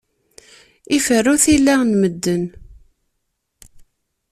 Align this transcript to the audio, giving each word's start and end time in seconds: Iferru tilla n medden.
Iferru 0.97 1.35
tilla 1.43 1.75
n 1.83 1.91
medden. 1.99 2.43